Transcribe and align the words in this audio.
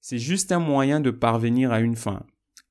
c'est 0.00 0.18
juste 0.18 0.52
un 0.52 0.58
moyen 0.58 1.00
de 1.00 1.10
parvenir 1.10 1.72
à 1.72 1.80
une 1.80 1.96
fin. 1.96 2.22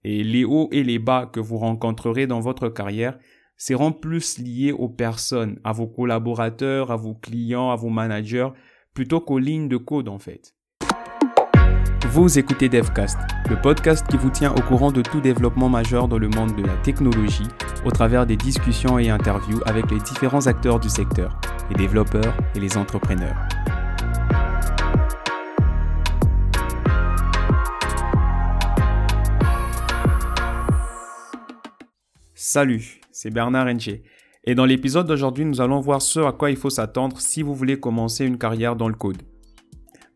Et 0.04 0.24
les 0.24 0.46
hauts 0.46 0.70
et 0.72 0.84
les 0.84 1.00
bas 1.00 1.30
que 1.32 1.40
vous 1.40 1.58
rencontrerez 1.58 2.28
dans 2.28 2.40
votre 2.40 2.70
carrière 2.70 3.18
seront 3.58 3.92
plus 3.92 4.40
liés 4.40 4.72
aux 4.72 4.88
personnes, 4.88 5.60
à 5.64 5.74
vos 5.74 5.88
collaborateurs, 5.88 6.92
à 6.92 6.96
vos 6.96 7.14
clients, 7.14 7.72
à 7.72 7.76
vos 7.76 7.90
managers, 7.90 8.50
plutôt 8.94 9.20
qu'aux 9.20 9.40
lignes 9.40 9.68
de 9.68 9.78
code 9.78 10.08
en 10.08 10.18
fait. 10.18 10.56
Vous 12.12 12.40
écoutez 12.40 12.70
DevCast, 12.70 13.20
le 13.50 13.62
podcast 13.62 14.08
qui 14.10 14.18
vous 14.18 14.32
tient 14.32 14.52
au 14.56 14.62
courant 14.62 14.92
de 14.92 15.02
tout 15.02 15.22
développement 15.22 15.70
majeur 15.70 16.08
dans 16.08 16.18
le 16.18 16.30
monde 16.30 16.56
de 16.56 16.64
la 16.64 16.76
technologie 16.78 17.48
au 17.86 17.92
travers 17.92 18.26
des 18.26 18.38
discussions 18.38 18.98
et 18.98 19.10
interviews 19.10 19.62
avec 19.66 19.92
les 19.92 20.00
différents 20.00 20.48
acteurs 20.48 20.80
du 20.80 20.90
secteur, 20.90 21.40
les 21.70 21.76
développeurs 21.76 22.36
et 22.56 22.60
les 22.60 22.78
entrepreneurs. 22.78 23.49
Salut, 32.52 33.00
c'est 33.12 33.30
Bernard 33.30 33.68
Enche. 33.68 33.92
Et 34.44 34.56
dans 34.56 34.66
l'épisode 34.66 35.06
d'aujourd'hui, 35.06 35.46
nous 35.46 35.62
allons 35.62 35.82
voir 35.82 36.02
ce 36.02 36.20
à 36.22 36.32
quoi 36.32 36.50
il 36.50 36.58
faut 36.58 36.72
s'attendre 36.72 37.22
si 37.22 37.44
vous 37.44 37.54
voulez 37.54 37.80
commencer 37.80 38.26
une 38.26 38.40
carrière 38.40 38.76
dans 38.76 38.88
le 38.88 38.96
code. 38.96 39.22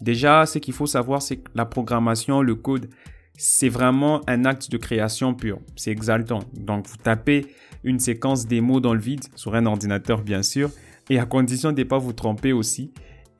Déjà, 0.01 0.47
ce 0.47 0.57
qu'il 0.57 0.73
faut 0.73 0.87
savoir, 0.87 1.21
c'est 1.21 1.37
que 1.37 1.51
la 1.53 1.65
programmation, 1.65 2.41
le 2.41 2.55
code, 2.55 2.89
c'est 3.37 3.69
vraiment 3.69 4.21
un 4.27 4.45
acte 4.45 4.71
de 4.71 4.77
création 4.77 5.35
pur. 5.35 5.59
C'est 5.75 5.91
exaltant. 5.91 6.39
Donc, 6.55 6.87
vous 6.87 6.97
tapez 6.97 7.45
une 7.83 7.99
séquence 7.99 8.47
démo 8.47 8.79
dans 8.79 8.95
le 8.95 8.99
vide, 8.99 9.25
sur 9.35 9.53
un 9.53 9.67
ordinateur 9.67 10.23
bien 10.23 10.41
sûr, 10.41 10.71
et 11.11 11.20
à 11.20 11.27
condition 11.27 11.71
de 11.71 11.84
ne 11.84 11.87
pas 11.87 11.99
vous 11.99 12.13
tromper 12.13 12.51
aussi, 12.51 12.95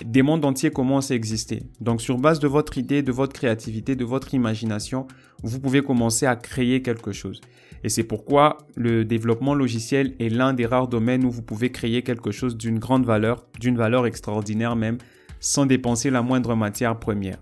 des 0.06 0.22
mondes 0.22 0.46
entiers 0.46 0.72
commencent 0.72 1.12
à 1.12 1.16
exister. 1.16 1.64
Donc, 1.80 2.02
sur 2.02 2.18
base 2.18 2.40
de 2.40 2.48
votre 2.48 2.78
idée, 2.78 3.02
de 3.02 3.12
votre 3.12 3.34
créativité, 3.34 3.96
de 3.96 4.06
votre 4.06 4.34
imagination, 4.34 5.08
vous 5.44 5.60
pouvez 5.60 5.82
commencer 5.82 6.26
à 6.26 6.36
créer 6.36 6.82
quelque 6.82 7.12
chose. 7.12 7.42
Et 7.84 7.90
c'est 7.90 8.04
pourquoi 8.04 8.58
le 8.76 9.04
développement 9.04 9.56
logiciel 9.56 10.16
est 10.20 10.30
l'un 10.30 10.54
des 10.54 10.66
rares 10.66 10.88
domaines 10.88 11.26
où 11.26 11.32
vous 11.32 11.42
pouvez 11.42 11.72
créer 11.72 12.02
quelque 12.02 12.32
chose 12.32 12.58
d'une 12.58 12.80
grande 12.80 13.06
valeur, 13.06 13.46
d'une 13.60 13.76
valeur 13.76 14.06
extraordinaire 14.06 14.76
même, 14.76 14.98
sans 15.40 15.66
dépenser 15.66 16.10
la 16.10 16.22
moindre 16.22 16.56
matière 16.56 16.98
première. 16.98 17.40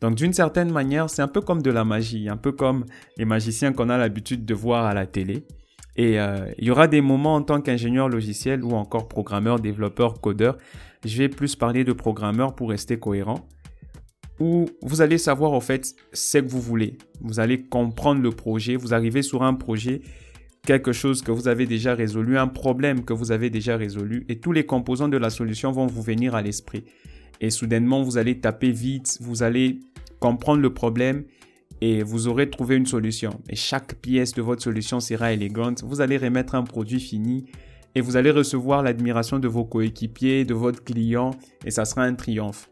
Donc 0.00 0.14
d'une 0.14 0.32
certaine 0.32 0.70
manière, 0.70 1.10
c'est 1.10 1.22
un 1.22 1.28
peu 1.28 1.40
comme 1.40 1.62
de 1.62 1.70
la 1.70 1.84
magie, 1.84 2.28
un 2.28 2.36
peu 2.36 2.52
comme 2.52 2.84
les 3.16 3.24
magiciens 3.24 3.72
qu'on 3.72 3.88
a 3.88 3.96
l'habitude 3.96 4.44
de 4.44 4.54
voir 4.54 4.84
à 4.84 4.94
la 4.94 5.06
télé. 5.06 5.44
Et 5.96 6.20
euh, 6.20 6.52
il 6.58 6.66
y 6.66 6.70
aura 6.70 6.86
des 6.86 7.00
moments 7.00 7.34
en 7.34 7.42
tant 7.42 7.60
qu'ingénieur 7.60 8.08
logiciel 8.08 8.62
ou 8.62 8.72
encore 8.72 9.08
programmeur, 9.08 9.58
développeur, 9.58 10.20
codeur, 10.20 10.56
je 11.04 11.18
vais 11.18 11.28
plus 11.28 11.56
parler 11.56 11.84
de 11.84 11.92
programmeur 11.92 12.54
pour 12.54 12.70
rester 12.70 12.98
cohérent, 12.98 13.46
où 14.40 14.66
vous 14.82 15.00
allez 15.00 15.18
savoir 15.18 15.52
en 15.52 15.60
fait 15.60 15.94
ce 16.12 16.38
que 16.38 16.48
vous 16.48 16.60
voulez. 16.60 16.98
Vous 17.20 17.40
allez 17.40 17.62
comprendre 17.62 18.22
le 18.22 18.30
projet, 18.30 18.76
vous 18.76 18.94
arrivez 18.94 19.22
sur 19.22 19.42
un 19.42 19.54
projet, 19.54 20.00
quelque 20.64 20.92
chose 20.92 21.22
que 21.22 21.32
vous 21.32 21.48
avez 21.48 21.66
déjà 21.66 21.94
résolu, 21.94 22.38
un 22.38 22.48
problème 22.48 23.04
que 23.04 23.12
vous 23.12 23.32
avez 23.32 23.50
déjà 23.50 23.76
résolu, 23.76 24.24
et 24.28 24.38
tous 24.38 24.52
les 24.52 24.66
composants 24.66 25.08
de 25.08 25.16
la 25.16 25.30
solution 25.30 25.72
vont 25.72 25.86
vous 25.86 26.02
venir 26.02 26.34
à 26.34 26.42
l'esprit. 26.42 26.84
Et 27.40 27.50
soudainement, 27.50 28.02
vous 28.02 28.18
allez 28.18 28.40
taper 28.40 28.70
vite, 28.70 29.18
vous 29.20 29.42
allez 29.42 29.80
comprendre 30.20 30.60
le 30.60 30.74
problème 30.74 31.24
et 31.80 32.02
vous 32.02 32.26
aurez 32.26 32.50
trouvé 32.50 32.76
une 32.76 32.86
solution. 32.86 33.40
Et 33.48 33.56
chaque 33.56 33.94
pièce 33.94 34.34
de 34.34 34.42
votre 34.42 34.62
solution 34.62 34.98
sera 34.98 35.32
élégante. 35.32 35.84
Vous 35.84 36.00
allez 36.00 36.16
remettre 36.16 36.56
un 36.56 36.64
produit 36.64 37.00
fini 37.00 37.46
et 37.98 38.00
vous 38.00 38.16
allez 38.16 38.30
recevoir 38.30 38.84
l'admiration 38.84 39.40
de 39.40 39.48
vos 39.48 39.64
coéquipiers, 39.64 40.44
de 40.44 40.54
votre 40.54 40.84
client 40.84 41.32
et 41.64 41.72
ça 41.72 41.84
sera 41.84 42.04
un 42.04 42.14
triomphe. 42.14 42.70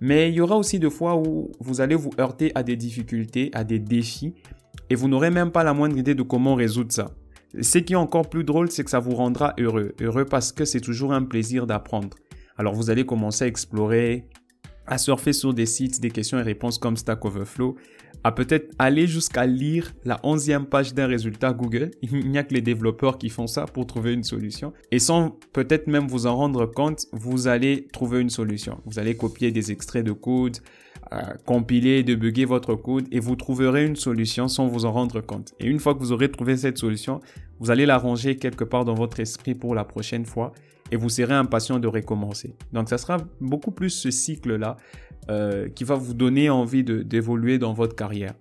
Mais 0.00 0.28
il 0.30 0.36
y 0.36 0.40
aura 0.40 0.56
aussi 0.56 0.78
des 0.78 0.90
fois 0.90 1.16
où 1.16 1.50
vous 1.58 1.80
allez 1.80 1.96
vous 1.96 2.12
heurter 2.20 2.52
à 2.54 2.62
des 2.62 2.76
difficultés, 2.76 3.50
à 3.52 3.64
des 3.64 3.80
défis, 3.80 4.32
et 4.88 4.94
vous 4.94 5.08
n'aurez 5.08 5.30
même 5.30 5.50
pas 5.50 5.64
la 5.64 5.74
moindre 5.74 5.98
idée 5.98 6.14
de 6.14 6.22
comment 6.22 6.54
résoudre 6.54 6.92
ça. 6.92 7.10
Ce 7.60 7.78
qui 7.78 7.94
est 7.94 7.96
encore 7.96 8.30
plus 8.30 8.44
drôle, 8.44 8.70
c'est 8.70 8.84
que 8.84 8.90
ça 8.90 9.00
vous 9.00 9.16
rendra 9.16 9.54
heureux. 9.58 9.92
Heureux 10.00 10.24
parce 10.24 10.52
que 10.52 10.64
c'est 10.64 10.80
toujours 10.80 11.12
un 11.12 11.24
plaisir 11.24 11.66
d'apprendre. 11.66 12.16
Alors 12.56 12.74
vous 12.74 12.90
allez 12.90 13.04
commencer 13.04 13.46
à 13.46 13.48
explorer, 13.48 14.28
à 14.86 14.98
surfer 14.98 15.32
sur 15.32 15.52
des 15.52 15.66
sites, 15.66 16.00
des 16.00 16.12
questions 16.12 16.38
et 16.38 16.42
réponses 16.42 16.78
comme 16.78 16.96
Stack 16.96 17.24
Overflow, 17.24 17.74
à 18.24 18.32
peut-être 18.32 18.74
aller 18.78 19.06
jusqu'à 19.06 19.46
lire 19.46 19.92
la 20.04 20.20
onzième 20.22 20.66
page 20.66 20.94
d'un 20.94 21.06
résultat 21.06 21.52
Google. 21.52 21.90
Il 22.02 22.28
n'y 22.28 22.38
a 22.38 22.42
que 22.42 22.54
les 22.54 22.60
développeurs 22.60 23.18
qui 23.18 23.28
font 23.28 23.46
ça 23.46 23.66
pour 23.66 23.86
trouver 23.86 24.12
une 24.12 24.24
solution. 24.24 24.72
Et 24.90 24.98
sans 24.98 25.38
peut-être 25.52 25.86
même 25.86 26.06
vous 26.06 26.26
en 26.26 26.36
rendre 26.36 26.66
compte, 26.66 27.06
vous 27.12 27.48
allez 27.48 27.86
trouver 27.92 28.20
une 28.20 28.30
solution. 28.30 28.80
Vous 28.84 28.98
allez 28.98 29.16
copier 29.16 29.50
des 29.50 29.72
extraits 29.72 30.04
de 30.04 30.12
code, 30.12 30.58
euh, 31.12 31.20
compiler, 31.46 32.02
débugger 32.02 32.44
votre 32.44 32.74
code 32.74 33.06
et 33.10 33.20
vous 33.20 33.36
trouverez 33.36 33.86
une 33.86 33.96
solution 33.96 34.48
sans 34.48 34.66
vous 34.66 34.84
en 34.84 34.92
rendre 34.92 35.20
compte. 35.20 35.54
Et 35.58 35.66
une 35.66 35.80
fois 35.80 35.94
que 35.94 36.00
vous 36.00 36.12
aurez 36.12 36.30
trouvé 36.30 36.56
cette 36.56 36.78
solution, 36.78 37.20
vous 37.58 37.70
allez 37.70 37.86
la 37.86 37.98
ranger 37.98 38.36
quelque 38.36 38.64
part 38.64 38.84
dans 38.84 38.94
votre 38.94 39.18
esprit 39.20 39.54
pour 39.54 39.74
la 39.74 39.84
prochaine 39.84 40.24
fois 40.24 40.52
et 40.92 40.96
vous 40.96 41.08
serez 41.08 41.34
impatient 41.34 41.78
de 41.78 41.88
recommencer. 41.88 42.54
Donc 42.72 42.88
ça 42.88 42.98
sera 42.98 43.18
beaucoup 43.40 43.70
plus 43.70 43.90
ce 43.90 44.10
cycle-là 44.10 44.76
euh, 45.28 45.68
qui 45.68 45.84
va 45.84 45.94
vous 45.94 46.14
donner 46.14 46.50
envie 46.50 46.84
d'évoluer 46.84 47.58
dans 47.58 47.72
votre 47.72 47.94
carrière. 47.94 48.34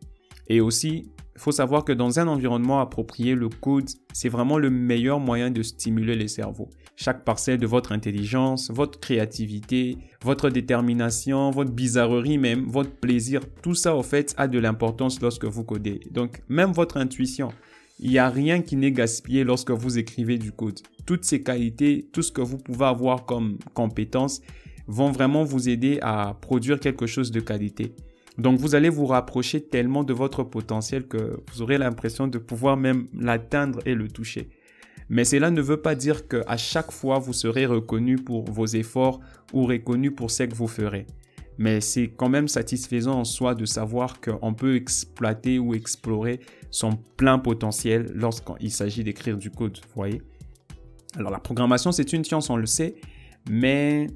Et 0.48 0.62
aussi, 0.62 1.12
il 1.36 1.42
faut 1.42 1.52
savoir 1.52 1.86
que 1.86 1.94
dans 1.94 2.20
un 2.20 2.28
environnement 2.28 2.82
approprié, 2.82 3.34
le 3.34 3.48
code, 3.48 3.90
c'est 4.12 4.28
vraiment 4.28 4.58
le 4.58 4.70
meilleur 4.70 5.20
moyen 5.20 5.52
de 5.52 5.62
stimuler 5.62 6.16
les 6.16 6.28
cerveaux. 6.28 6.70
Chaque 6.98 7.24
parcelle 7.24 7.60
de 7.60 7.66
votre 7.66 7.94
intelligence, 7.94 8.72
votre 8.72 9.00
créativité, 9.00 9.98
votre 10.22 10.50
détermination, 10.50 11.50
votre 11.52 11.72
bizarrerie 11.72 12.38
même, 12.38 12.66
votre 12.66 12.92
plaisir, 12.92 13.42
tout 13.62 13.74
ça 13.74 13.96
au 13.96 14.04
fait 14.04 14.34
a 14.38 14.50
de 14.50 14.60
l'importance 14.60 15.22
lorsque 15.22 15.46
vous 15.46 15.64
codez. 15.64 16.02
Donc 16.12 16.42
même 16.50 16.74
votre 16.74 16.98
intuition, 16.98 17.54
il 18.02 18.10
n'y 18.10 18.18
a 18.18 18.30
rien 18.30 18.62
qui 18.62 18.76
n'est 18.76 18.92
gaspillé 18.92 19.46
lorsque 19.46 19.72
vous 19.72 19.98
écrivez 19.98 20.38
du 20.38 20.52
code. 20.52 20.80
Toutes 21.06 21.24
ces 21.24 21.42
qualités, 21.42 22.10
tout 22.12 22.22
ce 22.22 22.34
que 22.34 22.42
vous 22.42 22.58
pouvez 22.58 22.86
avoir 22.86 23.26
comme 23.26 23.60
compétences 23.74 24.42
vont 24.90 25.12
vraiment 25.12 25.44
vous 25.44 25.70
aider 25.70 26.00
à 26.02 26.36
produire 26.42 26.80
quelque 26.80 27.06
chose 27.08 27.32
de 27.32 27.40
qualité. 27.40 27.96
Donc 28.38 28.60
vous 28.60 28.76
allez 28.76 28.90
vous 28.90 29.06
rapprocher 29.06 29.62
tellement 29.62 30.04
de 30.04 30.14
votre 30.14 30.44
potentiel 30.44 31.08
que 31.08 31.40
vous 31.52 31.62
aurez 31.62 31.78
l'impression 31.78 32.28
de 32.28 32.38
pouvoir 32.38 32.76
même 32.76 33.08
l'atteindre 33.14 33.80
et 33.86 33.96
le 33.96 34.08
toucher. 34.08 34.50
Mais 35.10 35.24
cela 35.24 35.50
ne 35.52 35.62
veut 35.62 35.82
pas 35.82 35.96
dire 35.96 36.28
qu'à 36.28 36.58
chaque 36.58 36.92
fois 36.92 37.20
vous 37.20 37.34
serez 37.34 37.66
reconnu 37.66 38.18
pour 38.18 38.46
vos 38.52 38.66
efforts 38.66 39.20
ou 39.54 39.66
reconnu 39.66 40.12
pour 40.12 40.32
ce 40.32 40.44
que 40.44 40.56
vous 40.56 40.68
ferez 40.68 41.06
mais 41.60 41.82
c'est 41.82 42.08
quand 42.08 42.30
même 42.30 42.48
satisfaisant 42.48 43.20
en 43.20 43.26
soi 43.26 43.54
de 43.54 43.66
savoir 43.66 44.22
qu'on 44.22 44.54
peut 44.54 44.78
exploiter 44.78 45.60
ou 45.60 45.76
explorer 45.76 46.40
son 46.72 46.92
plein 47.18 47.38
potentiel 47.38 48.10
lorsqu'il 48.16 48.72
s'agit 48.72 49.04
d'écrire 49.04 49.38
du 49.38 49.52
code, 49.52 49.78
vous 49.78 49.94
voyez. 49.94 50.22
Alors 51.18 51.32
la 51.32 51.40
programmation, 51.40 51.92
c'est 51.92 52.14
une 52.14 52.24
science, 52.24 52.50
on 52.50 52.56
le 52.56 52.66
sait, 52.66 52.96
mais 53.50 54.08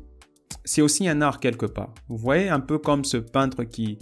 c'est 0.65 0.81
aussi 0.81 1.07
un 1.07 1.21
art 1.21 1.39
quelque 1.39 1.65
part. 1.65 1.93
Vous 2.07 2.17
voyez, 2.17 2.49
un 2.49 2.59
peu 2.59 2.77
comme 2.77 3.05
ce 3.05 3.17
peintre 3.17 3.63
qui 3.63 3.99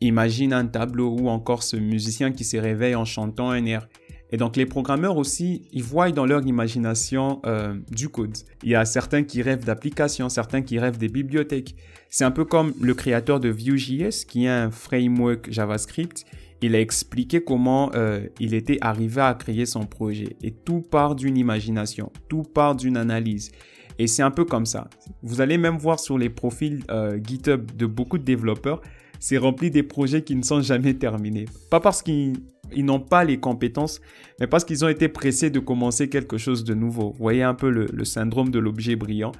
imagine 0.00 0.52
un 0.52 0.66
tableau 0.66 1.16
ou 1.18 1.28
encore 1.28 1.62
ce 1.62 1.76
musicien 1.76 2.32
qui 2.32 2.44
se 2.44 2.56
réveille 2.56 2.94
en 2.94 3.04
chantant 3.04 3.50
un 3.50 3.64
air. 3.64 3.88
Et 4.30 4.36
donc 4.36 4.56
les 4.56 4.66
programmeurs 4.66 5.16
aussi, 5.16 5.68
ils 5.72 5.84
voient 5.84 6.10
dans 6.10 6.26
leur 6.26 6.44
imagination 6.44 7.40
euh, 7.46 7.74
du 7.90 8.08
code. 8.08 8.36
Il 8.64 8.70
y 8.70 8.74
a 8.74 8.84
certains 8.84 9.22
qui 9.22 9.40
rêvent 9.40 9.64
d'applications, 9.64 10.28
certains 10.28 10.62
qui 10.62 10.78
rêvent 10.78 10.98
des 10.98 11.08
bibliothèques. 11.08 11.76
C'est 12.10 12.24
un 12.24 12.32
peu 12.32 12.44
comme 12.44 12.72
le 12.80 12.94
créateur 12.94 13.38
de 13.38 13.48
Vue.js, 13.48 14.24
qui 14.26 14.46
est 14.46 14.48
un 14.48 14.70
framework 14.70 15.50
JavaScript. 15.50 16.24
Il 16.60 16.74
a 16.74 16.80
expliqué 16.80 17.42
comment 17.42 17.90
euh, 17.94 18.26
il 18.40 18.54
était 18.54 18.78
arrivé 18.80 19.20
à 19.20 19.34
créer 19.34 19.66
son 19.66 19.84
projet. 19.84 20.36
Et 20.42 20.50
tout 20.50 20.80
part 20.80 21.14
d'une 21.14 21.36
imagination, 21.36 22.10
tout 22.28 22.42
part 22.42 22.74
d'une 22.74 22.96
analyse. 22.96 23.52
Et 23.98 24.06
c'est 24.06 24.22
un 24.22 24.30
peu 24.30 24.44
comme 24.44 24.66
ça. 24.66 24.88
Vous 25.22 25.40
allez 25.40 25.58
même 25.58 25.78
voir 25.78 25.98
sur 25.98 26.18
les 26.18 26.28
profils 26.28 26.84
euh, 26.90 27.18
GitHub 27.22 27.74
de 27.76 27.86
beaucoup 27.86 28.18
de 28.18 28.24
développeurs, 28.24 28.80
c'est 29.18 29.38
rempli 29.38 29.70
des 29.70 29.82
projets 29.82 30.22
qui 30.22 30.36
ne 30.36 30.42
sont 30.42 30.60
jamais 30.60 30.94
terminés. 30.94 31.46
Pas 31.70 31.80
parce 31.80 32.02
qu'ils 32.02 32.34
n'ont 32.76 33.00
pas 33.00 33.24
les 33.24 33.38
compétences, 33.38 34.00
mais 34.40 34.46
parce 34.46 34.64
qu'ils 34.64 34.84
ont 34.84 34.88
été 34.88 35.08
pressés 35.08 35.50
de 35.50 35.58
commencer 35.58 36.08
quelque 36.08 36.36
chose 36.36 36.64
de 36.64 36.74
nouveau. 36.74 37.12
Vous 37.12 37.18
voyez 37.18 37.42
un 37.42 37.54
peu 37.54 37.70
le, 37.70 38.04
syndrome 38.04 38.50
de 38.50 38.58
l'objet 38.58 38.96
brillant. 38.96 39.32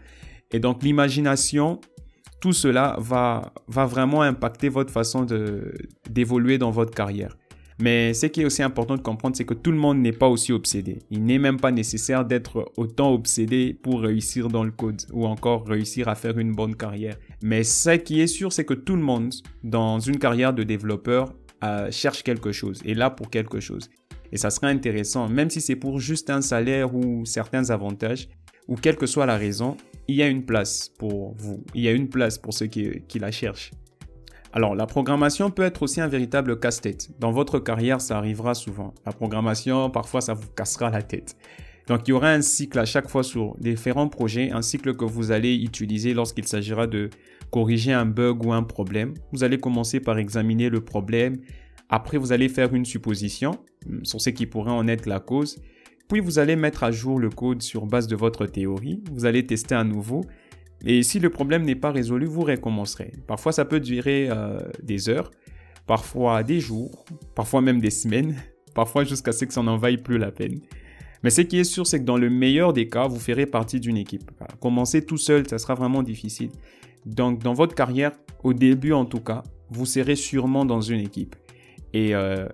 Et 0.52 0.60
donc 0.60 0.82
l'imagination, 0.82 1.80
tout 2.40 2.52
cela 2.52 2.96
va, 2.98 3.52
va 3.68 3.84
vraiment 3.84 4.22
impacter 4.22 4.68
votre 4.68 4.92
façon 4.92 5.26
d'évoluer 6.08 6.58
dans 6.58 6.70
votre 6.70 6.94
carrière. 6.94 7.36
Mais 7.78 8.14
ce 8.14 8.26
qui 8.26 8.40
est 8.40 8.44
aussi 8.44 8.62
important 8.62 8.96
de 8.96 9.02
comprendre, 9.02 9.36
c'est 9.36 9.44
que 9.44 9.54
tout 9.54 9.70
le 9.70 9.76
monde 9.76 9.98
n'est 9.98 10.12
pas 10.12 10.28
aussi 10.28 10.52
obsédé. 10.52 11.00
Il 11.10 11.24
n'est 11.24 11.38
même 11.38 11.60
pas 11.60 11.70
nécessaire 11.70 12.24
d'être 12.24 12.72
autant 12.76 13.12
obsédé 13.12 13.74
pour 13.74 14.00
réussir 14.00 14.48
dans 14.48 14.64
le 14.64 14.70
code 14.70 15.02
ou 15.12 15.26
encore 15.26 15.66
réussir 15.66 16.08
à 16.08 16.14
faire 16.14 16.38
une 16.38 16.52
bonne 16.52 16.74
carrière. 16.74 17.16
Mais 17.42 17.64
ce 17.64 17.90
qui 17.90 18.20
est 18.20 18.26
sûr, 18.26 18.52
c'est 18.52 18.64
que 18.64 18.74
tout 18.74 18.96
le 18.96 19.02
monde, 19.02 19.34
dans 19.62 20.00
une 20.00 20.18
carrière 20.18 20.54
de 20.54 20.62
développeur, 20.62 21.34
euh, 21.64 21.90
cherche 21.90 22.22
quelque 22.22 22.52
chose, 22.52 22.80
est 22.86 22.94
là 22.94 23.10
pour 23.10 23.30
quelque 23.30 23.60
chose. 23.60 23.90
Et 24.32 24.38
ça 24.38 24.50
serait 24.50 24.70
intéressant, 24.70 25.28
même 25.28 25.50
si 25.50 25.60
c'est 25.60 25.76
pour 25.76 26.00
juste 26.00 26.30
un 26.30 26.40
salaire 26.40 26.94
ou 26.94 27.24
certains 27.26 27.70
avantages, 27.70 28.28
ou 28.68 28.74
quelle 28.74 28.96
que 28.96 29.06
soit 29.06 29.26
la 29.26 29.36
raison, 29.36 29.76
il 30.08 30.16
y 30.16 30.22
a 30.22 30.28
une 30.28 30.44
place 30.44 30.90
pour 30.98 31.34
vous. 31.36 31.62
Il 31.74 31.82
y 31.82 31.88
a 31.88 31.92
une 31.92 32.08
place 32.08 32.38
pour 32.38 32.52
ceux 32.52 32.66
qui, 32.66 33.02
qui 33.06 33.18
la 33.18 33.30
cherchent. 33.30 33.70
Alors, 34.56 34.74
la 34.74 34.86
programmation 34.86 35.50
peut 35.50 35.64
être 35.64 35.82
aussi 35.82 36.00
un 36.00 36.08
véritable 36.08 36.58
casse-tête. 36.58 37.10
Dans 37.20 37.30
votre 37.30 37.58
carrière, 37.58 38.00
ça 38.00 38.16
arrivera 38.16 38.54
souvent. 38.54 38.94
La 39.04 39.12
programmation, 39.12 39.90
parfois, 39.90 40.22
ça 40.22 40.32
vous 40.32 40.48
cassera 40.56 40.88
la 40.88 41.02
tête. 41.02 41.36
Donc, 41.88 42.08
il 42.08 42.12
y 42.12 42.14
aura 42.14 42.30
un 42.30 42.40
cycle 42.40 42.78
à 42.78 42.86
chaque 42.86 43.10
fois 43.10 43.22
sur 43.22 43.54
différents 43.58 44.08
projets, 44.08 44.52
un 44.52 44.62
cycle 44.62 44.96
que 44.96 45.04
vous 45.04 45.30
allez 45.30 45.54
utiliser 45.56 46.14
lorsqu'il 46.14 46.48
s'agira 46.48 46.86
de 46.86 47.10
corriger 47.50 47.92
un 47.92 48.06
bug 48.06 48.46
ou 48.46 48.54
un 48.54 48.62
problème. 48.62 49.12
Vous 49.30 49.44
allez 49.44 49.58
commencer 49.58 50.00
par 50.00 50.16
examiner 50.16 50.70
le 50.70 50.80
problème. 50.80 51.36
Après, 51.90 52.16
vous 52.16 52.32
allez 52.32 52.48
faire 52.48 52.74
une 52.74 52.86
supposition 52.86 53.50
hmm, 53.84 54.04
sur 54.04 54.22
ce 54.22 54.30
qui 54.30 54.46
pourrait 54.46 54.72
en 54.72 54.88
être 54.88 55.04
la 55.04 55.20
cause. 55.20 55.58
Puis, 56.08 56.20
vous 56.20 56.38
allez 56.38 56.56
mettre 56.56 56.82
à 56.82 56.92
jour 56.92 57.18
le 57.18 57.28
code 57.28 57.60
sur 57.60 57.84
base 57.84 58.06
de 58.06 58.16
votre 58.16 58.46
théorie. 58.46 59.04
Vous 59.12 59.26
allez 59.26 59.44
tester 59.44 59.74
à 59.74 59.84
nouveau 59.84 60.22
et 60.86 61.02
si 61.02 61.18
le 61.18 61.30
problème 61.30 61.64
n'est 61.64 61.74
pas 61.74 61.90
résolu, 61.90 62.26
vous 62.26 62.42
recommencerez. 62.42 63.12
Parfois, 63.26 63.50
ça 63.50 63.64
peut 63.64 63.80
durer 63.80 64.28
euh, 64.30 64.60
des 64.84 65.08
heures, 65.08 65.32
parfois 65.84 66.44
des 66.44 66.60
jours, 66.60 67.04
parfois 67.34 67.60
même 67.60 67.80
des 67.80 67.90
semaines, 67.90 68.36
parfois 68.74 69.02
jusqu'à 69.02 69.32
ce 69.32 69.44
que 69.44 69.52
ça 69.52 69.64
n'en 69.64 69.78
vaille 69.78 69.98
plus 69.98 70.16
la 70.16 70.30
peine. 70.30 70.60
Mais 71.24 71.30
ce 71.30 71.40
qui 71.40 71.58
est 71.58 71.64
sûr, 71.64 71.88
c'est 71.88 71.98
que 71.98 72.04
dans 72.04 72.16
le 72.16 72.30
meilleur 72.30 72.72
des 72.72 72.88
cas, 72.88 73.08
vous 73.08 73.18
ferez 73.18 73.46
partie 73.46 73.80
d'une 73.80 73.96
équipe. 73.96 74.30
Commencer 74.60 75.04
tout 75.04 75.16
seul, 75.16 75.48
ça 75.48 75.58
sera 75.58 75.74
vraiment 75.74 76.04
difficile. 76.04 76.50
Donc, 77.04 77.42
dans 77.42 77.52
votre 77.52 77.74
carrière, 77.74 78.12
au 78.44 78.52
début 78.52 78.92
en 78.92 79.06
tout 79.06 79.20
cas, 79.20 79.42
vous 79.70 79.86
serez 79.86 80.14
sûrement 80.14 80.64
dans 80.64 80.80
une 80.80 81.00
équipe. 81.00 81.34
Et 81.92 82.14
euh, 82.14 82.46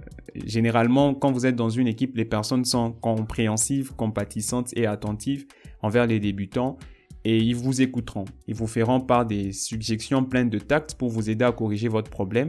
généralement, 0.46 1.12
quand 1.12 1.32
vous 1.32 1.44
êtes 1.44 1.56
dans 1.56 1.68
une 1.68 1.88
équipe, 1.88 2.16
les 2.16 2.24
personnes 2.24 2.64
sont 2.64 2.92
compréhensives, 2.92 3.94
compatissantes 3.94 4.74
et 4.74 4.86
attentives 4.86 5.46
envers 5.82 6.06
les 6.06 6.18
débutants 6.18 6.78
et 7.24 7.38
ils 7.38 7.54
vous 7.54 7.80
écouteront. 7.82 8.24
Ils 8.48 8.54
vous 8.54 8.66
feront 8.66 9.00
part 9.00 9.26
des 9.26 9.52
suggestions 9.52 10.24
pleines 10.24 10.50
de 10.50 10.58
tact 10.58 10.94
pour 10.94 11.10
vous 11.10 11.30
aider 11.30 11.44
à 11.44 11.52
corriger 11.52 11.88
votre 11.88 12.10
problème. 12.10 12.48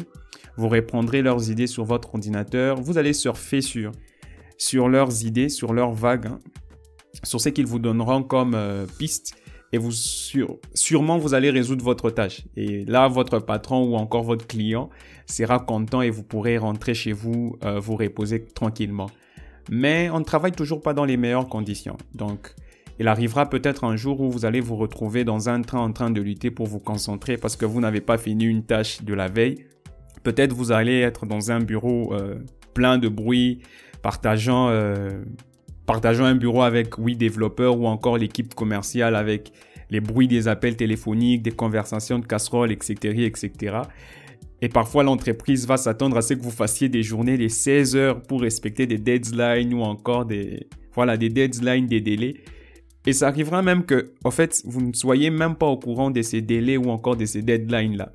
Vous 0.58 0.70
reprendrez 0.70 1.22
leurs 1.22 1.50
idées 1.50 1.68
sur 1.68 1.86
votre 1.86 2.14
ordinateur. 2.14 2.82
Vous 2.82 2.98
allez 2.98 3.14
surfer 3.14 3.62
sur, 3.62 3.92
sur 4.58 4.90
leurs 4.90 5.26
idées, 5.26 5.50
sur 5.50 5.74
leurs 5.74 5.94
vagues, 5.94 6.28
hein, 6.28 6.40
sur 7.24 7.40
ce 7.40 7.50
qu'ils 7.50 7.66
vous 7.66 7.80
donneront 7.80 8.24
comme 8.24 8.56
euh, 8.56 8.86
piste. 8.98 9.36
Et 9.72 9.80
vous 9.80 9.92
sûrement 9.92 11.18
vous 11.18 11.34
allez 11.34 11.50
résoudre 11.50 11.84
votre 11.84 12.12
tâche. 12.12 12.44
Et 12.56 12.86
là, 12.86 13.08
votre 13.08 13.40
patron 13.40 13.84
ou 13.84 13.96
encore 13.96 14.22
votre 14.22 14.46
client 14.46 14.92
sera 15.26 15.60
content 15.60 16.04
et 16.04 16.12
vous 16.12 16.22
pourrez 16.22 16.60
rentrer 16.60 16.94
chez 16.94 17.12
vous, 17.12 17.58
euh, 17.64 17.80
vous 17.80 17.96
reposer 17.96 18.46
tranquillement. 18.46 19.10
Mais 19.72 20.12
on 20.12 20.20
ne 20.20 20.24
travaille 20.24 20.52
toujours 20.52 20.82
pas 20.82 20.94
dans 20.94 21.06
les 21.06 21.18
meilleures 21.18 21.48
conditions. 21.48 21.98
Donc, 22.14 22.54
il 23.00 23.08
arrivera 23.08 23.50
peut-être 23.50 23.84
un 23.84 23.96
jour 23.96 24.22
où 24.22 24.30
vous 24.30 24.46
allez 24.46 24.60
vous 24.60 24.76
retrouver 24.76 25.24
dans 25.24 25.50
un 25.50 25.62
train 25.62 25.80
en 25.80 25.92
train 25.92 26.12
de 26.12 26.22
lutter 26.22 26.52
pour 26.52 26.68
vous 26.68 26.80
concentrer 26.80 27.38
parce 27.38 27.56
que 27.56 27.66
vous 27.66 27.82
n'avez 27.82 28.02
pas 28.02 28.18
fini 28.18 28.46
une 28.46 28.64
tâche 28.64 29.04
de 29.04 29.14
la 29.14 29.28
veille. 29.28 29.66
Peut-être 30.24 30.54
vous 30.54 30.72
allez 30.72 31.00
être 31.00 31.26
dans 31.26 31.52
un 31.52 31.60
bureau 31.60 32.14
euh, 32.14 32.36
plein 32.74 32.98
de 32.98 33.10
bruit, 33.10 33.62
partageant, 34.02 34.70
euh, 34.70 35.10
partageant 35.86 36.26
un 36.26 36.36
bureau 36.36 36.62
avec 36.62 36.96
huit 36.96 37.16
développeurs 37.16 37.78
ou 37.80 37.88
encore 37.88 38.18
l'équipe 38.18 38.54
commerciale 38.54 39.16
avec 39.16 39.52
les 39.90 40.00
bruits 40.00 40.28
des 40.28 40.48
appels 40.48 40.76
téléphoniques, 40.76 41.42
des 41.42 41.52
conversations 41.52 42.20
de 42.20 42.26
casseroles, 42.26 42.72
etc., 42.72 43.26
etc. 43.26 43.78
Et 44.62 44.70
parfois, 44.70 45.04
l'entreprise 45.04 45.68
va 45.68 45.76
s'attendre 45.78 46.16
à 46.16 46.22
ce 46.22 46.36
que 46.36 46.42
vous 46.42 46.52
fassiez 46.52 46.88
des 46.88 47.04
journées 47.04 47.38
de 47.38 47.50
16 47.50 47.96
heures 47.98 48.22
pour 48.22 48.42
respecter 48.42 48.88
des 48.88 48.98
deadlines 48.98 49.74
ou 49.74 49.82
encore 49.82 50.26
des, 50.26 50.68
voilà, 50.96 51.18
des 51.18 51.30
deadlines, 51.30 51.86
des 51.86 52.00
délais. 52.00 52.36
Et 53.06 53.14
ça 53.14 53.28
arrivera 53.28 53.62
même 53.62 53.84
que, 53.84 54.14
en 54.24 54.32
fait, 54.32 54.62
vous 54.66 54.82
ne 54.82 54.94
soyez 54.94 55.30
même 55.30 55.56
pas 55.56 55.68
au 55.68 55.78
courant 55.78 56.10
de 56.10 56.22
ces 56.22 56.42
délais 56.42 56.78
ou 56.78 56.90
encore 56.90 57.18
de 57.18 57.26
ces 57.26 57.42
deadlines-là. 57.42 58.12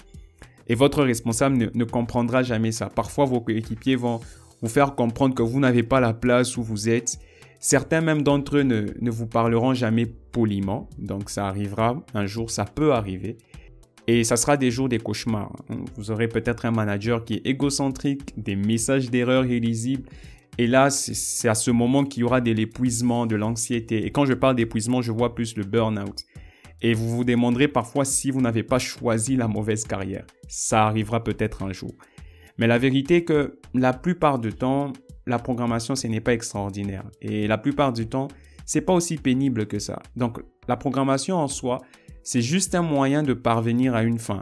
Et 0.69 0.75
votre 0.75 1.03
responsable 1.03 1.71
ne, 1.75 1.85
comprendra 1.85 2.43
jamais 2.43 2.73
ça. 2.73 2.89
Parfois, 2.89 3.25
vos 3.25 3.41
coéquipiers 3.41 3.97
vont 3.97 4.21
vous 4.63 4.69
faire 4.69 4.95
comprendre 4.95 5.35
que 5.35 5.43
vous 5.43 5.61
n'avez 5.61 5.83
pas 5.83 6.01
la 6.01 6.13
place 6.13 6.57
où 6.57 6.63
vous 6.63 6.89
êtes. 6.89 7.19
Certains 7.61 8.01
même 8.01 8.23
d'entre 8.23 8.59
eux 8.59 8.63
ne, 8.63 8.87
ne 9.01 9.11
vous 9.11 9.27
parleront 9.27 9.75
jamais 9.75 10.07
poliment. 10.07 10.89
Donc 10.99 11.31
ça 11.31 11.49
arrivera 11.49 12.03
un 12.15 12.27
jour, 12.27 12.51
ça 12.51 12.65
peut 12.65 12.93
arriver. 12.93 13.37
Et 14.07 14.25
ça 14.25 14.37
sera 14.37 14.57
des 14.57 14.71
jours 14.71 14.89
des 14.89 14.99
cauchemars. 14.99 15.55
Vous 15.97 16.11
aurez 16.11 16.29
peut-être 16.29 16.65
un 16.65 16.71
manager 16.71 17.25
qui 17.25 17.35
est 17.35 17.47
égocentrique, 17.47 18.33
des 18.37 18.57
messages 18.57 19.11
d'erreur 19.11 19.45
illisibles 19.45 20.09
et 20.59 20.67
là, 20.67 20.91
c'est 20.91 21.49
à 21.49 21.55
ce 21.55 21.71
moment 21.71 22.05
qu'il 22.05 22.23
y 22.23 22.25
aura 22.25 22.41
de 22.41 22.51
l'épuisement, 22.51 23.27
de 23.27 23.37
l'anxiété. 23.37 24.05
Et 24.05 24.11
quand 24.11 24.27
je 24.27 24.35
parle 24.35 24.57
d'épuisement, 24.57 25.01
je 25.01 25.13
vois 25.13 25.37
plus 25.37 25.57
le 25.57 25.63
burn-out. 25.63 26.25
Et 26.83 26.95
vous 26.95 27.09
vous 27.09 27.25
demanderez 27.25 27.69
parfois 27.69 28.05
si 28.05 28.33
vous 28.33 28.41
n'avez 28.41 28.65
pas 28.65 28.81
choisi 28.81 29.37
la 29.37 29.47
mauvaise 29.47 29.85
carrière. 29.85 30.27
Ça 30.49 30.87
arrivera 30.87 31.23
peut-être 31.23 31.63
un 31.63 31.73
jour. 31.73 31.93
Mais 32.59 32.67
la 32.67 32.77
vérité 32.77 33.17
est 33.17 33.25
que 33.25 33.61
la 33.73 33.93
plupart 33.93 34.41
du 34.41 34.53
temps, 34.53 34.93
la 35.27 35.39
programmation, 35.39 35.95
ce 35.95 36.09
n'est 36.09 36.21
pas 36.21 36.33
extraordinaire. 36.33 37.05
Et 37.23 37.47
la 37.47 37.59
plupart 37.59 37.93
du 37.93 38.09
temps, 38.09 38.27
c'est 38.67 38.81
pas 38.81 38.93
aussi 38.93 39.17
pénible 39.17 39.67
que 39.67 39.79
ça. 39.79 40.03
Donc, 40.17 40.41
la 40.67 40.77
programmation 40.77 41.37
en 41.37 41.47
soi, 41.47 41.79
c'est 42.25 42.43
juste 42.43 42.75
un 42.75 42.83
moyen 42.83 43.23
de 43.23 43.33
parvenir 43.33 43.95
à 43.95 44.03
une 44.03 44.19
fin. 44.19 44.41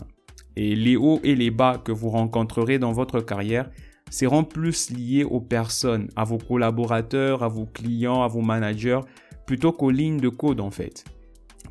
Et 0.57 0.75
les 0.75 0.97
hauts 0.97 1.21
et 1.23 1.35
les 1.35 1.51
bas 1.51 1.77
que 1.77 1.93
vous 1.93 2.09
rencontrerez 2.09 2.79
dans 2.79 2.93
votre 2.93 3.21
carrière 3.21 3.71
seront 4.11 4.45
plus 4.45 4.91
liés 4.91 5.25
aux 5.25 5.41
personnes, 5.41 6.09
à 6.17 6.25
vos 6.25 6.39
collaborateurs, 6.39 7.43
à 7.43 7.49
vos 7.49 7.67
clients, 7.67 8.23
à 8.23 8.29
vos 8.29 8.43
managers, 8.43 9.01
plutôt 9.47 9.73
qu'aux 9.73 9.91
lignes 9.91 10.21
de 10.21 10.29
code 10.29 10.61
en 10.61 10.71
fait. 10.71 11.05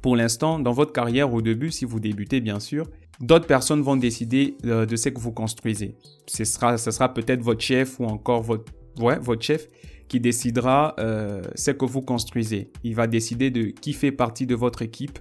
Pour 0.02 0.16
l'instant, 0.16 0.60
dans 0.60 0.72
votre 0.72 0.94
carrière 0.94 1.34
au 1.34 1.42
début, 1.42 1.72
si 1.72 1.86
vous 1.86 2.00
débutez 2.00 2.42
bien 2.42 2.60
sûr, 2.60 2.86
d'autres 3.20 3.48
personnes 3.48 3.82
vont 3.82 3.96
décider 3.96 4.56
euh, 4.66 4.86
de 4.86 4.96
ce 4.96 5.10
que 5.10 5.20
vous 5.20 5.32
construisez. 5.32 5.96
Ce 6.28 6.44
sera, 6.44 6.78
ce 6.78 6.92
sera 6.92 7.14
peut-être 7.14 7.42
votre 7.42 7.62
chef 7.62 8.00
ou 8.00 8.06
encore 8.06 8.42
votre, 8.42 8.72
ouais, 9.00 9.18
votre 9.20 9.42
chef 9.42 9.68
qui 10.08 10.20
décidera 10.20 10.96
euh, 11.00 11.42
ce 11.56 11.72
que 11.72 11.86
vous 11.86 12.02
construisez. 12.02 12.72
Il 12.84 12.96
va 12.96 13.08
décider 13.08 13.50
de 13.50 13.64
qui 13.64 13.94
fait 13.94 14.12
partie 14.12 14.46
de 14.46 14.56
votre 14.56 14.82
équipe. 14.82 15.20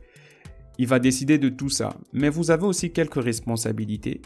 Il 0.79 0.87
va 0.87 0.99
décider 0.99 1.39
de 1.39 1.49
tout 1.49 1.69
ça. 1.69 1.97
Mais 2.13 2.29
vous 2.29 2.51
avez 2.51 2.65
aussi 2.65 2.93
quelques 2.93 3.23
responsabilités 3.23 4.21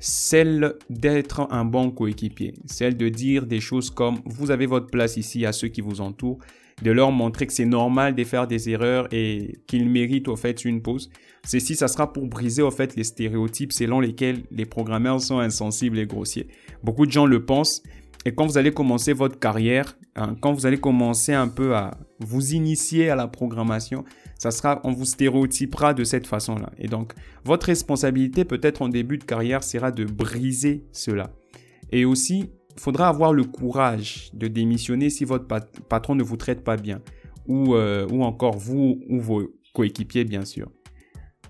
celle 0.00 0.74
d'être 0.88 1.46
un 1.50 1.64
bon 1.64 1.90
coéquipier, 1.90 2.54
celle 2.64 2.96
de 2.96 3.08
dire 3.08 3.46
des 3.46 3.60
choses 3.60 3.90
comme 3.90 4.18
vous 4.24 4.50
avez 4.50 4.66
votre 4.66 4.86
place 4.86 5.16
ici 5.16 5.46
à 5.46 5.52
ceux 5.52 5.68
qui 5.68 5.82
vous 5.82 6.00
entourent, 6.00 6.38
de 6.82 6.90
leur 6.90 7.12
montrer 7.12 7.46
que 7.46 7.52
c'est 7.52 7.66
normal 7.66 8.14
de 8.14 8.24
faire 8.24 8.46
des 8.46 8.70
erreurs 8.70 9.06
et 9.12 9.58
qu'ils 9.66 9.88
méritent 9.88 10.28
au 10.28 10.36
fait 10.36 10.64
une 10.64 10.80
pause. 10.80 11.10
Ceci, 11.44 11.76
ça 11.76 11.88
sera 11.88 12.12
pour 12.12 12.26
briser 12.26 12.62
au 12.62 12.70
fait 12.70 12.96
les 12.96 13.04
stéréotypes 13.04 13.72
selon 13.72 14.00
lesquels 14.00 14.44
les 14.50 14.64
programmeurs 14.64 15.20
sont 15.20 15.38
insensibles 15.38 15.98
et 15.98 16.06
grossiers. 16.06 16.48
Beaucoup 16.82 17.04
de 17.04 17.12
gens 17.12 17.26
le 17.26 17.44
pensent 17.44 17.82
et 18.24 18.34
quand 18.34 18.46
vous 18.46 18.58
allez 18.58 18.72
commencer 18.72 19.12
votre 19.12 19.38
carrière, 19.38 19.96
hein, 20.16 20.36
quand 20.40 20.52
vous 20.52 20.66
allez 20.66 20.78
commencer 20.78 21.32
un 21.32 21.48
peu 21.48 21.74
à 21.74 21.98
vous 22.18 22.52
initier 22.52 23.08
à 23.08 23.16
la 23.16 23.28
programmation, 23.28 24.04
ça 24.40 24.50
sera, 24.50 24.80
on 24.84 24.92
vous 24.92 25.04
stéréotypera 25.04 25.92
de 25.92 26.02
cette 26.02 26.26
façon-là. 26.26 26.72
Et 26.78 26.88
donc, 26.88 27.12
votre 27.44 27.66
responsabilité 27.66 28.46
peut-être 28.46 28.80
en 28.80 28.88
début 28.88 29.18
de 29.18 29.24
carrière 29.24 29.62
sera 29.62 29.90
de 29.90 30.06
briser 30.06 30.86
cela. 30.92 31.30
Et 31.92 32.06
aussi, 32.06 32.48
il 32.74 32.80
faudra 32.80 33.08
avoir 33.08 33.34
le 33.34 33.44
courage 33.44 34.30
de 34.32 34.48
démissionner 34.48 35.10
si 35.10 35.26
votre 35.26 35.46
patron 35.90 36.14
ne 36.14 36.22
vous 36.22 36.38
traite 36.38 36.64
pas 36.64 36.78
bien. 36.78 37.02
Ou, 37.48 37.74
euh, 37.74 38.08
ou 38.10 38.24
encore 38.24 38.56
vous 38.56 39.02
ou 39.10 39.20
vos 39.20 39.42
coéquipiers, 39.74 40.24
bien 40.24 40.46
sûr. 40.46 40.70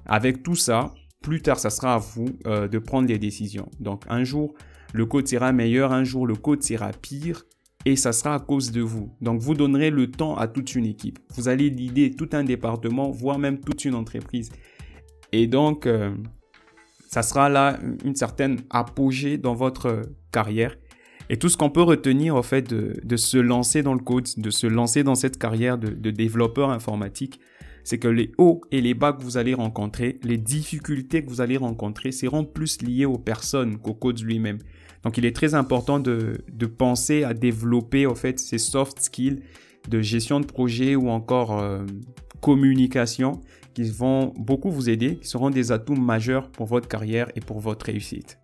Avec 0.04 0.42
tout 0.42 0.56
ça, 0.56 0.92
plus 1.22 1.42
tard, 1.42 1.60
ça 1.60 1.70
sera 1.70 1.94
à 1.94 1.98
vous 1.98 2.26
euh, 2.48 2.66
de 2.66 2.80
prendre 2.80 3.06
les 3.06 3.20
décisions. 3.20 3.68
Donc, 3.78 4.02
un 4.08 4.24
jour, 4.24 4.52
le 4.94 5.06
code 5.06 5.28
sera 5.28 5.52
meilleur, 5.52 5.92
un 5.92 6.02
jour, 6.02 6.26
le 6.26 6.34
code 6.34 6.64
sera 6.64 6.90
pire 6.90 7.44
et 7.86 7.96
ça 7.96 8.12
sera 8.12 8.34
à 8.34 8.38
cause 8.38 8.72
de 8.72 8.80
vous. 8.80 9.14
Donc 9.20 9.40
vous 9.40 9.54
donnerez 9.54 9.90
le 9.90 10.10
temps 10.10 10.36
à 10.36 10.48
toute 10.48 10.74
une 10.74 10.86
équipe. 10.86 11.18
Vous 11.34 11.48
allez 11.48 11.70
l'idée 11.70 12.10
tout 12.10 12.28
un 12.32 12.44
département, 12.44 13.10
voire 13.10 13.38
même 13.38 13.60
toute 13.60 13.84
une 13.84 13.94
entreprise. 13.94 14.50
Et 15.32 15.46
donc, 15.46 15.86
euh, 15.86 16.14
ça 17.08 17.22
sera 17.22 17.48
là 17.48 17.78
une 18.04 18.16
certaine 18.16 18.60
apogée 18.68 19.38
dans 19.38 19.54
votre 19.54 20.02
carrière. 20.32 20.76
Et 21.28 21.38
tout 21.38 21.48
ce 21.48 21.56
qu'on 21.56 21.70
peut 21.70 21.82
retenir, 21.82 22.34
au 22.34 22.42
fait, 22.42 22.62
de, 22.62 23.16
se 23.16 23.38
lancer 23.38 23.82
dans 23.82 23.94
le 23.94 24.00
code, 24.00 24.26
de 24.36 24.50
se 24.50 24.66
lancer 24.66 25.04
dans 25.04 25.14
cette 25.14 25.38
carrière 25.38 25.78
de 25.78 26.10
développeur 26.10 26.70
informatique, 26.70 27.40
c'est 27.90 27.98
que 27.98 28.06
les 28.06 28.30
hauts 28.38 28.60
et 28.70 28.80
les 28.80 28.94
bas 28.94 29.12
que 29.12 29.20
vous 29.20 29.36
allez 29.36 29.52
rencontrer, 29.52 30.20
les 30.22 30.36
difficultés 30.36 31.24
que 31.24 31.28
vous 31.28 31.40
allez 31.40 31.56
rencontrer 31.56 32.12
seront 32.12 32.44
plus 32.44 32.80
liées 32.82 33.04
aux 33.04 33.18
personnes 33.18 33.78
qu'au 33.78 33.94
code 33.94 34.20
lui-même. 34.22 34.58
Donc 35.02 35.18
il 35.18 35.24
est 35.24 35.34
très 35.34 35.54
important 35.54 35.98
de, 35.98 36.40
penser 36.78 37.24
à 37.24 37.34
développer 37.34 38.06
en 38.06 38.14
fait 38.14 38.38
ces 38.38 38.58
soft 38.58 39.00
skills 39.00 39.40
de 39.88 40.00
gestion 40.02 40.38
de 40.38 40.46
projet 40.46 40.94
ou 40.94 41.10
encore 41.10 41.58
euh, 41.58 41.84
communication 42.40 43.40
qui 43.74 43.82
vont 43.90 44.34
beaucoup 44.36 44.70
vous 44.70 44.88
aider, 44.88 45.16
qui 45.16 45.26
seront 45.26 45.50
des 45.50 45.72
atouts 45.72 45.96
majeurs 45.96 46.48
pour 46.48 46.66
votre 46.66 46.86
carrière 46.86 47.26
et 47.34 47.40
pour 47.40 47.58
votre 47.58 47.86
réussite. 47.86 48.39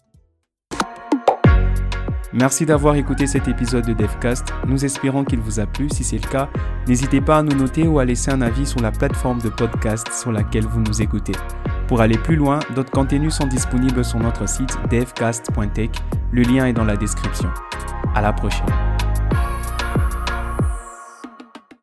Merci 2.39 2.67
d'avoir 2.67 2.97
écouté 2.97 3.27
cet 3.27 3.49
épisode 3.49 3.87
de 3.87 3.95
DevCast. 3.95 4.53
Nous 4.67 4.85
espérons 4.85 5.25
qu'il 5.25 5.41
vous 5.41 5.59
a 5.59 5.65
plu. 5.65 5.89
Si 5.89 6.05
c'est 6.05 6.23
le 6.23 6.29
cas, 6.29 6.51
n'hésitez 6.87 7.23
pas 7.23 7.39
à 7.39 7.43
nous 7.43 7.57
noter 7.57 7.89
ou 7.89 7.99
à 7.99 8.05
laisser 8.05 8.31
un 8.31 8.43
avis 8.43 8.67
sur 8.67 8.81
la 8.81 8.93
plateforme 8.93 9.41
de 9.41 9.49
podcast 9.49 10.07
sur 10.13 10.33
laquelle 10.33 10.67
vous 10.67 10.83
nous 10.83 11.01
écoutez. 11.01 11.33
Pour 11.89 12.03
aller 12.03 12.19
plus 12.19 12.37
loin, 12.37 12.59
d'autres 12.75 12.91
contenus 12.91 13.33
sont 13.33 13.47
disponibles 13.47 14.05
sur 14.05 14.19
notre 14.19 14.47
site 14.47 14.77
devcast.tech. 14.91 15.91
Le 16.31 16.43
lien 16.43 16.67
est 16.67 16.75
dans 16.75 16.85
la 16.85 16.97
description. 16.97 17.49
À 18.15 18.21
la 18.21 18.35
prochaine. 18.35 18.67